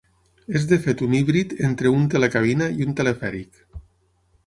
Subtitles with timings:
[0.59, 3.65] És de fet un híbrid entre un telecabina i un telefèric.